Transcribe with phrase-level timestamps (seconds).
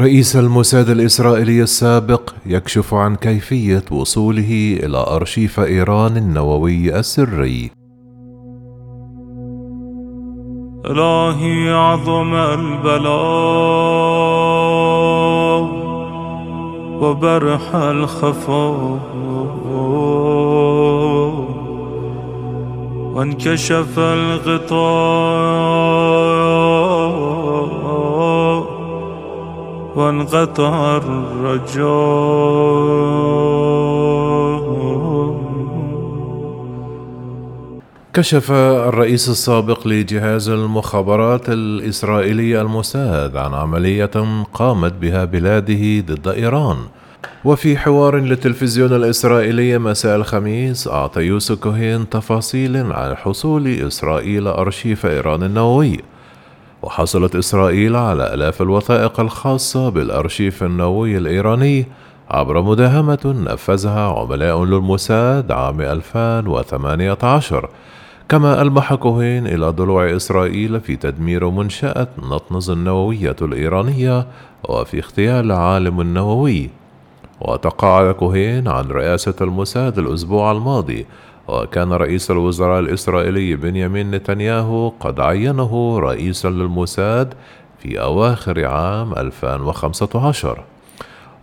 [0.00, 7.70] رئيس الموساد الإسرائيلي السابق يكشف عن كيفية وصوله إلى أرشيف إيران النووي السري.
[10.86, 13.18] إلهي عظم البلاء
[17.02, 19.00] وبرح الخفاء
[23.14, 25.37] وانكشف الغطاء
[29.96, 32.68] وانقطع الرجاء.
[38.14, 46.76] كشف الرئيس السابق لجهاز المخابرات الإسرائيلي الموساد عن عملية قامت بها بلاده ضد إيران.
[47.44, 55.42] وفي حوار للتلفزيون الإسرائيلي مساء الخميس أعطى يوسف كوهين تفاصيل عن حصول إسرائيل أرشيف إيران
[55.42, 56.00] النووي.
[56.82, 61.86] وحصلت إسرائيل على آلاف الوثائق الخاصة بالأرشيف النووي الإيراني
[62.30, 67.68] عبر مداهمة نفذها عملاء للموساد عام 2018
[68.28, 74.26] كما ألمح كوهين إلى ضلوع إسرائيل في تدمير منشأة نطنز النووية الإيرانية
[74.68, 76.70] وفي اغتيال عالم نووي
[77.40, 81.06] وتقاعد كوهين عن رئاسة الموساد الأسبوع الماضي
[81.48, 87.34] وكان رئيس الوزراء الإسرائيلي بنيامين نتنياهو قد عينه رئيسا للموساد
[87.78, 90.64] في أواخر عام 2015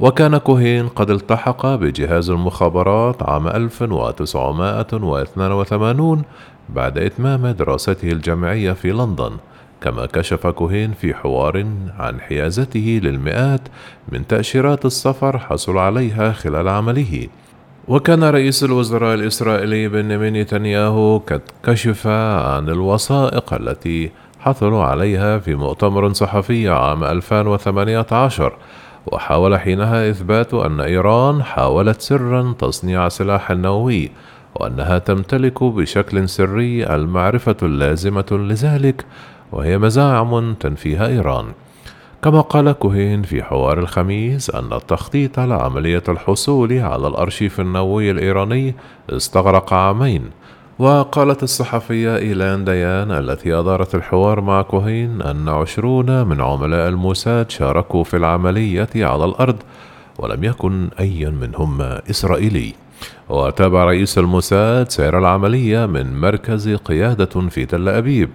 [0.00, 6.22] وكان كوهين قد التحق بجهاز المخابرات عام 1982
[6.68, 9.30] بعد إتمام دراسته الجامعية في لندن
[9.80, 11.66] كما كشف كوهين في حوار
[11.98, 13.60] عن حيازته للمئات
[14.08, 17.28] من تأشيرات السفر حصل عليها خلال عمله.
[17.88, 26.12] وكان رئيس الوزراء الإسرائيلي بنيامين نتنياهو قد كشف عن الوثائق التي حصلوا عليها في مؤتمر
[26.12, 28.52] صحفي عام 2018
[29.06, 34.10] وحاول حينها إثبات أن إيران حاولت سرا تصنيع سلاح نووي
[34.54, 39.04] وأنها تمتلك بشكل سري المعرفة اللازمة لذلك
[39.52, 41.46] وهي مزاعم تنفيها إيران.
[42.24, 48.74] كما قال كوهين في حوار الخميس أن التخطيط لعملية الحصول على الأرشيف النووي الإيراني
[49.10, 50.30] استغرق عامين.
[50.78, 58.04] وقالت الصحفية إيلان ديان التي أدارت الحوار مع كوهين أن عشرون من عملاء الموساد شاركوا
[58.04, 59.56] في العملية على الأرض
[60.18, 62.74] ولم يكن أي منهم إسرائيلي.
[63.28, 68.30] وتابع رئيس الموساد سير العملية من مركز قيادة في تل أبيب.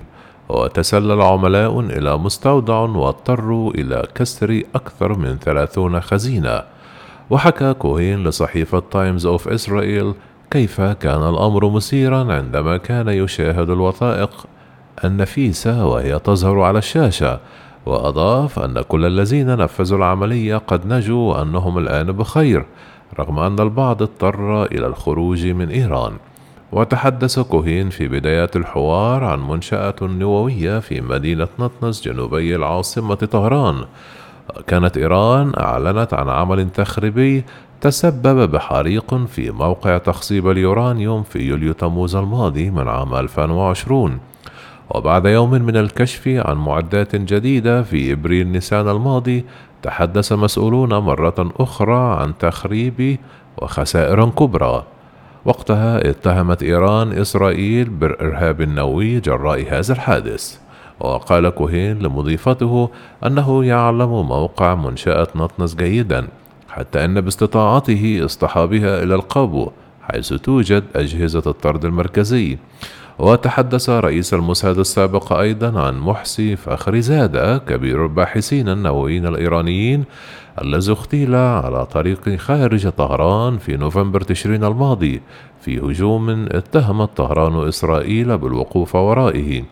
[0.49, 6.63] وتسلل عملاء إلى مستودع واضطروا إلى كسر أكثر من ثلاثون خزينة.
[7.29, 10.13] وحكى كوهين لصحيفة تايمز أوف إسرائيل
[10.51, 14.45] كيف كان الأمر مثيرا عندما كان يشاهد الوثائق
[15.03, 17.39] النفيسة وهي تظهر على الشاشة
[17.85, 22.65] وأضاف أن كل الذين نفذوا العملية قد نجوا وأنهم الآن بخير
[23.19, 26.13] رغم أن البعض اضطر إلى الخروج من إيران.
[26.71, 33.85] وتحدث كوهين في بداية الحوار عن منشأة نووية في مدينة نطنز جنوبي العاصمة طهران.
[34.67, 37.43] كانت إيران أعلنت عن عمل تخريبي
[37.81, 44.19] تسبب بحريق في موقع تخصيب اليورانيوم في يوليو تموز الماضي من عام 2020
[44.89, 49.45] وبعد يوم من الكشف عن معدات جديدة في إبريل نيسان الماضي
[49.81, 53.17] تحدث مسؤولون مرة أخرى عن تخريب
[53.57, 54.83] وخسائر كبرى.
[55.45, 60.57] وقتها اتهمت إيران إسرائيل بالإرهاب النووي جراء هذا الحادث.
[60.99, 62.89] وقال كوهين لمضيفته
[63.25, 66.27] أنه يعلم موقع منشأة نطنز جيدا
[66.69, 72.57] حتى أن باستطاعته اصطحابها إلى القابو حيث توجد أجهزة الطرد المركزي.
[73.19, 80.03] وتحدث رئيس الموساد السابق أيضا عن محسي فخري زادة كبير الباحثين النوويين الإيرانيين
[80.61, 85.21] الذي اغتيل على طريق خارج طهران في نوفمبر تشرين الماضي
[85.61, 89.63] في هجوم اتهمت طهران إسرائيل بالوقوف ورائه.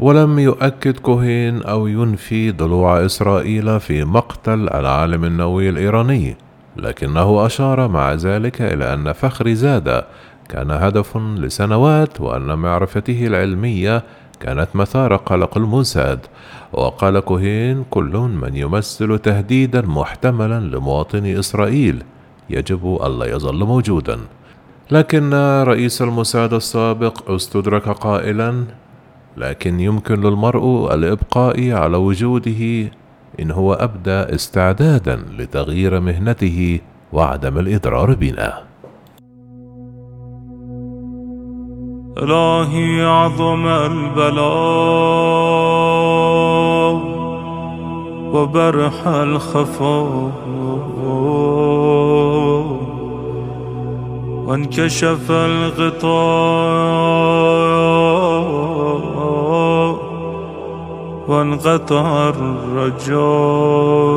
[0.00, 6.36] ولم يؤكد كوهين أو ينفي ضلوع إسرائيل في مقتل العالم النووي الإيراني.
[6.78, 10.04] لكنه أشار مع ذلك إلى أن فخر زاد
[10.48, 14.02] كان هدف لسنوات وأن معرفته العلمية
[14.40, 16.18] كانت مثار قلق الموساد
[16.72, 22.02] وقال كوهين كل من يمثل تهديدا محتملا لمواطني إسرائيل
[22.50, 24.18] يجب ألا يظل موجودا.
[24.90, 25.34] لكن
[25.66, 28.64] رئيس الموساد السابق استدرك قائلا
[29.36, 32.90] لكن يمكن للمرء الإبقاء على وجوده
[33.40, 36.80] إن هو أبدى استعدادا لتغيير مهنته
[37.12, 38.68] وعدم الإضرار بنا.
[42.18, 45.18] إلهي عظم البلاء
[48.34, 50.32] وبرح الخفاء
[54.46, 56.97] وانكشف الغطاء
[61.28, 64.07] وانقطع الرجاء.